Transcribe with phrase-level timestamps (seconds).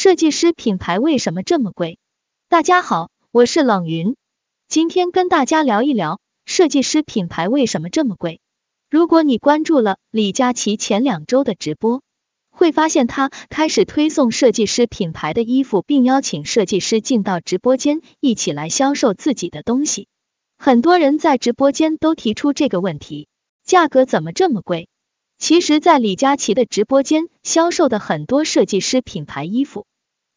[0.00, 1.98] 设计师品牌为什么这么贵？
[2.48, 4.14] 大家好，我是冷云，
[4.68, 8.40] 今天跟大家聊一聊设计师品牌为什么这么贵。
[8.88, 12.00] 如果你关注了李佳琦前两周的直播，
[12.48, 20.06] 会发现他开始推送设计师品牌的衣服，并邀请设计师进到直播间一起来销售自己的东西。
[20.56, 23.26] 很多人在直播间都提出这个问题：
[23.64, 24.88] 价格怎么这么贵？
[25.40, 29.86] 其实，在李佳琦的直播间销售的很多设计师品牌衣服，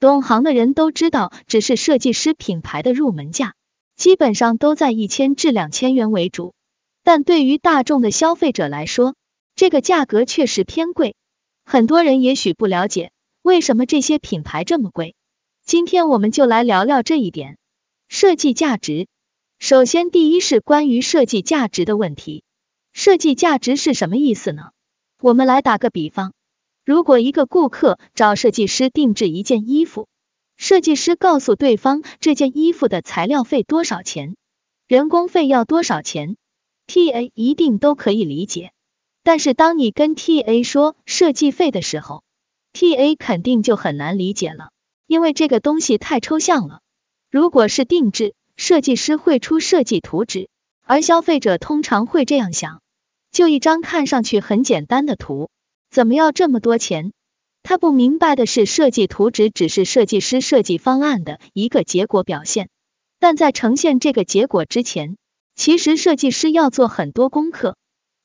[0.02, 3.54] 懂行的人都知道，只是设计师品牌的入门价，
[3.96, 6.55] 基本上都在一千至两千元为主。
[7.04, 9.14] 但对于大众的消费者来说，
[9.55, 11.15] 这个价格确实偏贵。
[11.65, 13.11] 很多人也许不了解
[13.43, 15.14] 为什么这些品牌这么贵，
[15.64, 17.60] 今天我们就来聊聊这一点。
[18.10, 19.05] 设计价值，
[19.60, 22.43] 首先第一是关于设计价值的问题。
[22.91, 24.71] 设计价值是什么意思呢？
[25.21, 26.33] 我们来打个比方，
[26.83, 30.07] 如果一个顾客找设计师定制一件衣服，
[30.57, 34.35] 设计师告诉对方这件衣服的材料费多少钱，
[34.88, 36.38] 人工费要多少钱
[36.88, 38.71] ，TA 一定都可以理解。
[39.23, 42.23] 但是当你跟 TA 说设计费的时候
[42.73, 44.71] ，TA 肯定就很难理解了，
[45.05, 46.81] 因为这个东西太抽象了。
[47.29, 50.49] 如果是定制，设计师会出设计图纸，
[50.83, 52.81] 而消费者通常会这样想。
[53.31, 55.49] 就一张看上去很简单的图，
[55.92, 57.11] 怎么要这么多钱？
[57.64, 62.70] 他不明白的是，设计图纸只是设计师设计方案的一个结果表现，
[63.20, 65.17] 但在呈现这个结果之前，
[65.53, 67.75] 其实设计师要做很多功课。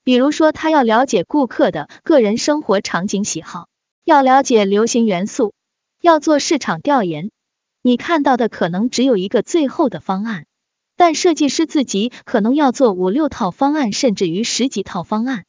[0.04, 3.66] 比如说，他要了解顾客的个人生活场景喜好，
[4.04, 5.52] 要了解流行元素，
[6.00, 7.32] 要做市场调研。
[7.82, 10.46] 你看到的可能只有一个最后的方案。
[10.96, 15.44] 但设计师自己可能要做五六套方案，甚至于十几套方案，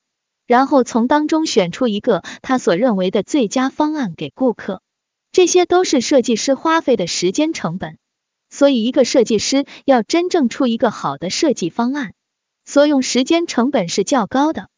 [0.47, 4.81] 然后从当中选出一个他所认为的最佳方案给顾客。
[5.31, 7.99] 这些都是设计师花费的时间成本。
[8.49, 12.13] 所以，一个设计师要真正出一个好的设计方案，
[12.65, 14.69] 所用时间成本是较高的。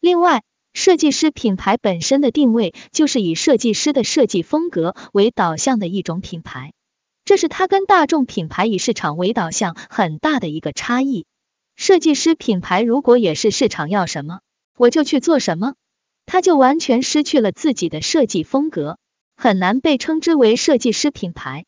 [0.00, 0.42] 另外，
[0.72, 6.72] 设计师品牌本身的定位就是以设计师的设计风格为导向的一种品牌。
[7.26, 11.26] 这是它跟大众品牌以市场为导向很大的一个差异。
[11.76, 14.40] 设计师品牌如果也是市场要什么，
[14.78, 15.74] 我就去做什么，
[16.24, 18.96] 他就完全失去了自己的设计风格，
[19.36, 21.64] 很难被称之为设计师品牌。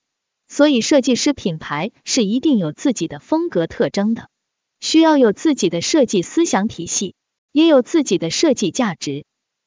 [0.47, 4.28] 所以，设计师品牌是一定有自己的风格特征的，
[4.81, 7.15] 需要有自己的设计思想体系，
[7.53, 9.25] 也有自己的设计价值。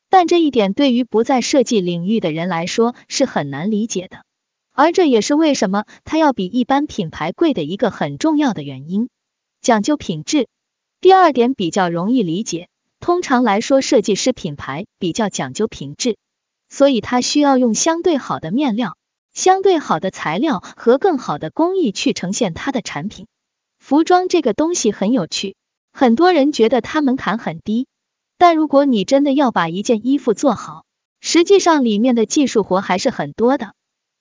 [0.09, 4.23] 但这一点对于不在设计领域的人来说是很难理解的。
[4.71, 9.09] 而这也是为什么它要比一般品牌贵的一个很重要的原因，
[9.61, 10.47] 讲究品质。
[11.01, 12.67] 第二点比较容易理解，
[13.03, 16.15] 通常来说，设计师品牌比较讲究品质，
[16.69, 18.95] 所以它需要用相对好的面料、
[19.33, 23.27] 相对好的材料和更好的工艺去呈现它的产品。
[23.77, 25.57] 服装这个东西很有趣，
[25.91, 27.87] 很多人觉得它门槛很低，
[28.37, 30.85] 但如果你真的要把一件衣服做好，
[31.19, 33.73] 实际上里面的技术活还是很多的。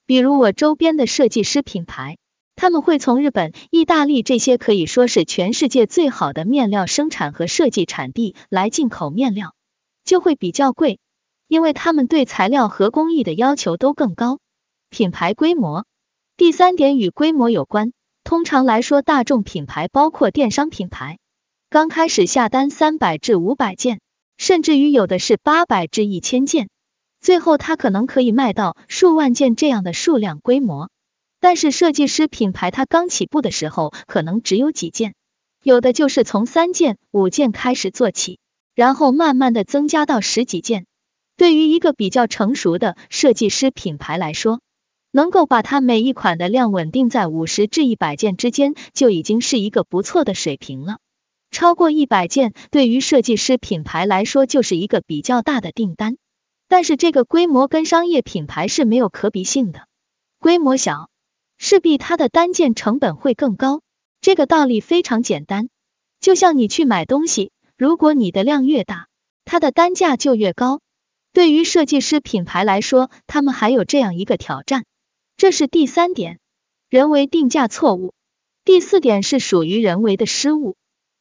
[0.06, 2.18] 比如我周边的设计师品牌，
[2.54, 9.54] 他们会从日本、意大利这些可以说是全世界最好的面料生产和设计产地来进口面料，
[10.04, 11.00] 就会比较贵，
[11.48, 14.38] 因为他们对材料和工艺的要求都更高。
[14.90, 15.86] 品牌规模，
[16.36, 17.92] 第三点与规模有关。
[18.24, 21.18] 通常来说，大众品牌包括电商品牌，
[21.70, 24.00] 刚开始下单三百至五百件，
[24.36, 26.68] 甚至于有的是八百至一千件。
[27.20, 30.90] 最后，它可能可以卖到数万件这样的数量规模，
[31.42, 35.12] 但是设计师品牌它刚起步的时候可能只有几件，
[35.60, 38.38] 有的就是从三件、五件开始做起，
[38.76, 40.86] 然后慢慢的增加到十几件。
[41.36, 44.60] 对于一个比较成熟的设计师品牌来说，
[45.10, 50.98] 能够把它每一款的量稳定在五十至一百件之间，就已经是一个不错的水平了。
[51.50, 56.18] 超过一百件，对于设计师品牌来说就是一个比较大的订单。
[56.68, 59.88] 但是这个规模跟商业品牌是没有可比性的，
[60.38, 61.08] 规模小，
[61.64, 63.82] 势必它的单件成本会更高。
[64.20, 65.68] 这个道理非常简单，
[66.18, 69.06] 就像你去买东西，如果你的量越大，
[69.44, 70.80] 它的单价就越高。
[71.32, 74.84] 对于设计师品牌来说，他们还有这样一个挑战，
[75.36, 76.40] 这是第三点，
[76.90, 78.12] 人为定价错误。
[78.64, 80.74] 第四点是属于人为的失误，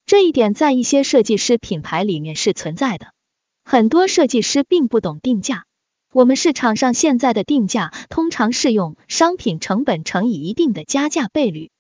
[0.07, 3.13] 这一点在一些设计师品牌里面是存在的。
[3.63, 5.65] 很多设计师并不懂定价。
[6.13, 11.71] 我们市场上现在的定价通常是用商品成本乘以一定的加价倍率，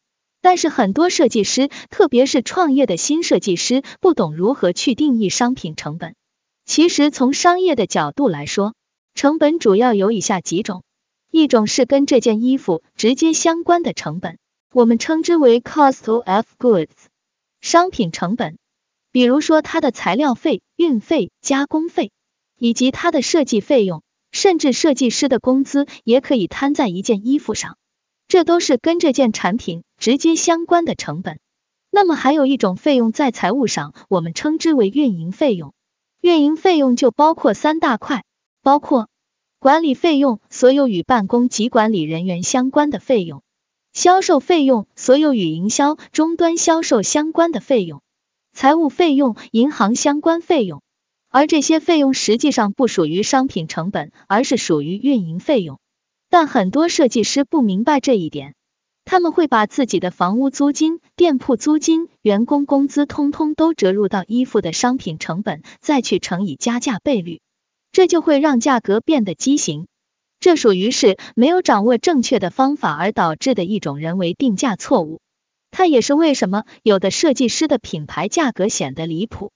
[0.41, 6.15] 但是很多设计师，特别是创业的新设计师，不懂如何去定义商品成本。
[6.65, 8.73] 其实从商业的角度来说，
[9.15, 10.83] 成本主要有以下几种：
[11.29, 14.37] 一种是跟这件衣服直接相关的成本，
[14.73, 16.87] 我们称之为 cost of goods，
[17.59, 18.57] 商品成本，
[19.11, 22.11] 比如说它的材料费、运费、加工费，
[22.57, 24.01] 以及它的设计费用，
[24.31, 27.77] 甚至设计师的工资也可以摊在一件衣服上，
[28.27, 31.39] 这都是跟这件产品直接相关的成本。
[31.89, 35.73] 那么还有一种费用在财务上，我们称之为运营费用，
[36.21, 38.23] 运营费用就包括三大块，
[38.61, 39.07] 包括。
[39.59, 43.41] 管理费用，所有与办公及管理人员相关的费用；
[43.93, 47.99] 销售费用，所有与营销终端销售相关的费用；
[48.53, 50.81] 财务费用，银行相关费用。
[51.31, 55.79] 而这些费用实际上不属于商品成本，而是属于运营费用。
[56.29, 58.53] 但很多设计师不明白这一点，
[59.05, 67.39] 他们会把自己的房屋租金、店铺租金、员工工资通通都折入到衣服的商品成本，再去乘以加价倍率。
[67.93, 69.87] 这就会让价格变得畸形，
[70.39, 75.21] 这属于是没有掌握正确的方法而导致的一种人为定价错误。
[75.71, 79.51] 它也是为什么有的设计师的品牌价格显得离谱，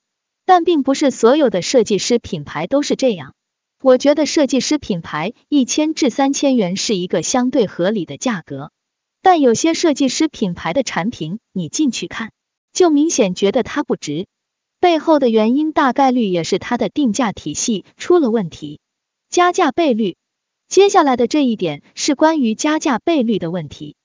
[0.45, 3.33] 但并不是所有的设计师品牌都是这样。
[3.81, 8.71] 我觉得设计师品牌一千至三千元是一个相对合理的价格，
[9.21, 12.31] 但有些设计师品牌的产品，你进去看，
[12.73, 14.27] 就明显觉得它不值。
[14.79, 18.79] 背后的原因大概率也是它的定价体系出了问题。
[19.29, 20.15] 加价倍率，
[20.67, 23.95] 接下来的这一点是关于加价倍率的问题。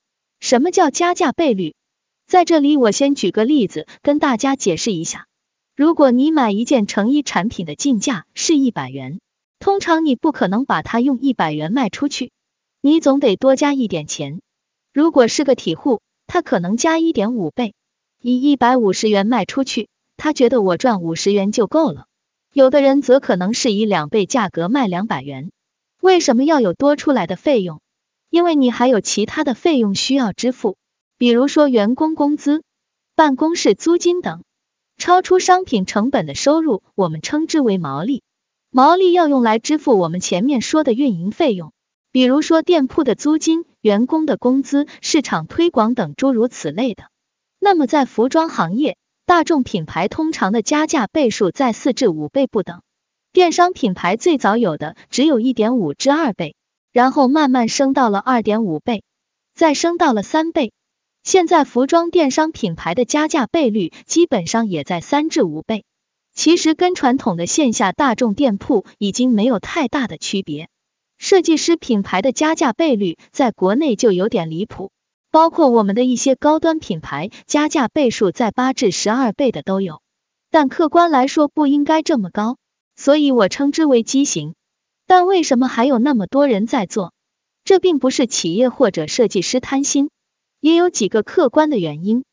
[0.41, 1.75] 什么叫加价倍率？
[2.27, 5.27] 在这里我先举个例子跟大家解释一下。
[5.81, 9.19] 如果你买一件成衣产品的进价是一百元，
[9.61, 12.33] 通常你不可能把它用一百元卖出去，
[12.83, 14.43] 你总得多加一点钱。
[14.93, 17.73] 如果是个体户，他可能加一点五倍，
[18.21, 19.89] 以一百五十元卖出去。
[20.19, 22.05] 他觉得我赚五十元就够了，
[22.53, 25.51] 有的人则可能是以两倍价格卖两百元。
[26.03, 27.81] 为什么要有多出来的费用？
[28.29, 30.77] 因为你还有其他的费用需要支付，
[31.17, 32.63] 比如说员工工资、
[33.15, 34.43] 办公室租金等。
[35.01, 38.23] 超出商品成本的收入，我们称之为毛利。
[38.71, 41.73] 毛利要用来支付我们前面说的运营费用，
[42.13, 47.05] 比如说店铺的租金、员工的工资、市场推广等诸如此类的。
[47.59, 52.83] 那么在服装行业，大众品牌通常的加价倍数在四至五倍不等，
[53.33, 56.55] 电商品牌最早有的只有一点五至二倍，
[56.93, 59.03] 然后慢慢升到了二点五倍，
[59.55, 60.75] 再升到了三倍。
[61.23, 65.85] 现在服装电商品牌的加价倍率基本上也在三至五倍，
[66.35, 70.69] 其实跟传统的线下大众店铺已经没有太大的区别。
[71.19, 74.91] 设计师品牌的加价倍率在国内就有点离谱。
[75.33, 80.01] 包括我们的一些高端品牌，加价倍数在八至十二倍的都有，
[80.51, 82.57] 但客观来说不应该这么高，
[82.97, 84.55] 所以我称之为畸形。
[85.07, 87.13] 但为什么还有那么多人在做？
[87.63, 90.11] 这并不是企业或者设计师贪心，
[90.61, 92.25] 也有几个客观的原因。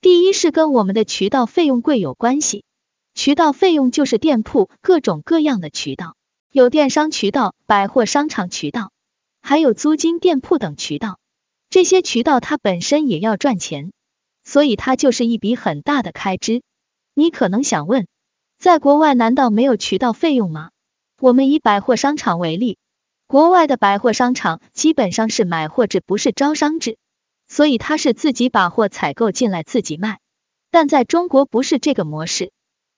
[0.00, 2.64] 第一是跟我们的渠道费用贵有关系，
[3.14, 6.16] 渠道费用就是店铺各种各样的渠道，
[6.50, 8.90] 有电商渠道、百货商场渠道，
[9.40, 11.18] 还有租金店铺等渠道。
[11.70, 13.92] 这些渠道它本身也要赚钱，
[14.44, 16.62] 所以它就是一笔很大的开支。
[17.14, 18.06] 你可能想问，
[18.58, 20.70] 在国外难道没有渠道费用吗？
[21.20, 22.76] 我们以百货商场为例，
[23.26, 26.98] 国外的百货商场基本上是买货制，不是招商制，
[27.48, 30.20] 所以他是自己把货采购进来自己卖。
[30.70, 32.52] 但在中国不是这个模式，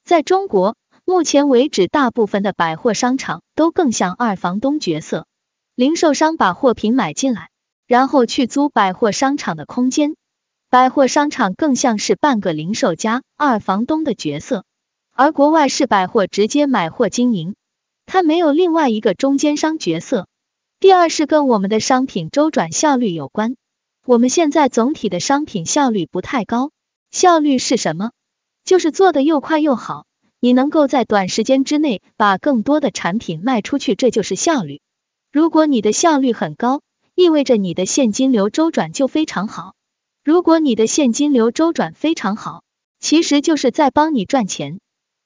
[0.04, 5.26] 在中国目前为止，大部分的百货商场都更像二房东角色，
[5.74, 7.50] 零售商把货品买进来。
[7.86, 10.16] 然后去租百货商场的空间，
[10.68, 14.64] 百货商场更像是半个零售家、二房东的角色，
[15.12, 17.54] 而国外是百货直接买货经营，
[18.04, 20.26] 它没有另外一个中间商角色。
[20.80, 23.54] 第二是跟我们的商品周转效率有关，
[24.08, 26.70] 我们现在总体的商品效率不太高。
[27.10, 28.12] 效率是什么？
[28.64, 30.06] 就是做的又快又好，
[30.38, 34.80] 你能够在短时间之内把更多的产品卖出去，这就是效率。
[35.32, 36.82] 如果你的效率很高，
[37.16, 39.74] 意味着你的现金流周转就非常好。
[40.22, 42.62] 如果你的现金流周转非常好，
[43.00, 44.78] 其实就是在帮你赚钱。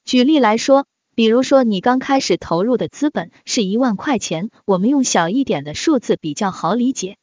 [0.06, 7.18] 举例来说，比如说你刚开始投入的资本是一万块钱，我们用小一点的数字比较好理解。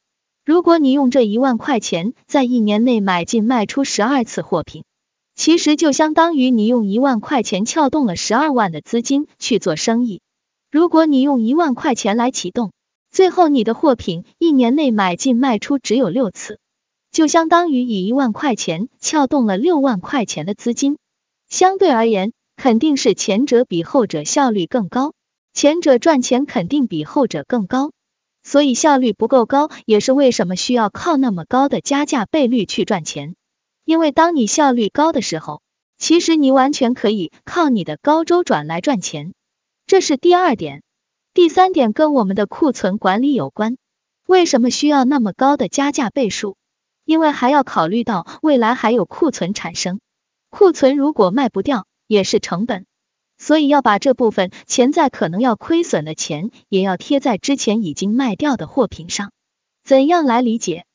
[0.47, 4.85] 如果你用这一万块钱在一年内买进卖出十二次货品，
[5.35, 10.21] 其实就相当于你用一万块钱撬动了十二万的资金去做生意。
[10.71, 12.71] 如果你用一万块钱来启动，
[13.11, 16.59] 最后，你的货品一年内买进卖出只有六次，
[17.11, 20.97] 就相当于以一万块钱撬动了六万块钱的资金。
[21.49, 25.11] 相对而言，肯定是前者比后者效率更高，
[25.53, 27.91] 前者赚钱肯定比后者更高。
[28.47, 33.35] 所以效率不够高，也是为什么需要靠那么高的加价倍率去赚钱。
[33.83, 35.61] 因为当你效率高的时候，
[35.97, 39.33] 其实你完全可以靠你的高周转来赚钱。
[39.85, 40.81] 这是第二点。
[41.33, 43.75] 第三点跟我们的库存管理有关。
[44.25, 46.55] 为什么需要那么高的加价倍数？
[47.03, 49.99] 因为还要考虑到未来还有库存产生，
[50.49, 52.85] 库存如果卖不掉也是成本，
[53.38, 59.32] 所以要把这部分潜在可能要亏损的钱也要贴在之前已经卖掉的货品上。
[59.84, 60.86] 怎样来理解？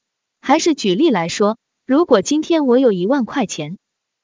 [0.41, 1.57] 还是举例来说，
[1.87, 3.79] 如果今天我有一万块钱，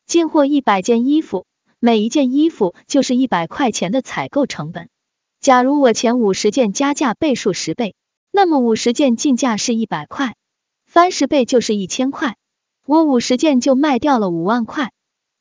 [0.07, 1.47] 进货一百件衣服，
[1.79, 4.89] 每一件衣服就是一百块钱的采购成本。
[5.41, 7.95] 假如我前五十件加价倍数十倍，
[8.33, 10.35] 那么五十件进价是一百块。
[10.87, 12.37] 翻十倍就是一千块，
[12.85, 14.91] 我五十件就卖掉了五万块，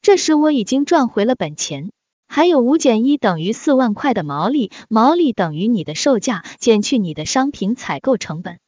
[0.01, 1.89] 这时我已经赚回了本钱，
[2.27, 8.59] 还有五减一等于四万块的毛利，毛利等于你的售价减去你的商品采购成本，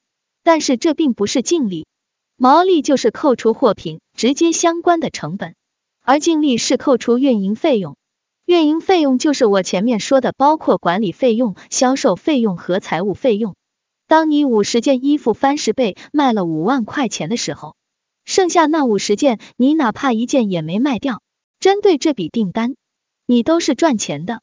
[0.44, 1.86] 但是这并不是净利，
[2.38, 5.56] 毛利就是扣除货品直接相关的成本，
[6.02, 7.98] 而净利是扣除运营费用，
[8.46, 13.56] 运营费用就是我前面说的，包括管理费用、销售费用和财务费用。
[14.08, 17.76] 当你五十件衣服翻十倍卖了五万块钱的时候，
[18.26, 21.22] 剩下那五十件你哪怕一件也没卖掉，
[21.60, 22.76] 针对这笔订单，
[23.30, 24.42] 你都是赚钱的。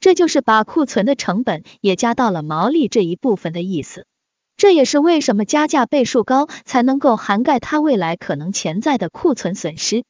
[0.00, 4.08] 这就是把库存的成本也加到了毛利这一部分的意思。
[4.56, 10.02] 这也是为什么加价倍数高才能够涵盖它未来可能潜在的库存损失。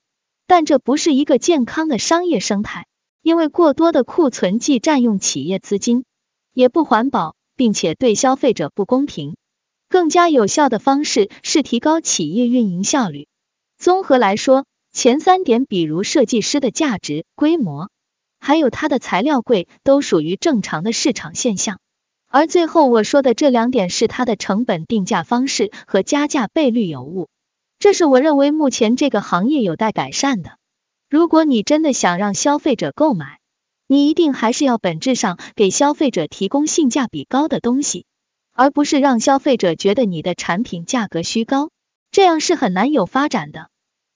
[0.47, 2.87] 但这不是一个健康的商业生态，
[3.21, 6.07] 因为过多的库存既占用企业资金，
[6.55, 7.37] 也不环保。
[7.57, 9.37] 并且对消费者不公平，
[9.89, 13.29] 更加有效的方式是提高企业运营效率。
[13.79, 17.91] 综合来说，前三点，比如设计师的价值、规模，
[18.45, 21.81] 还有它的材料贵，都属于正常的市场现象。
[22.29, 27.31] 而最后我说的这两点是它的成本定价方式和加价倍率有误，
[27.79, 30.59] 这是我认为目前这个行业有待改善的。
[31.09, 33.39] 如果你真的想让消费者购买，
[33.87, 38.05] 你一定还是要本质上给消费者提供性价比高的东西，
[38.53, 41.71] 而不是让消费者觉得你的产品价格虚高，
[42.11, 43.71] 这样是很难有发展的。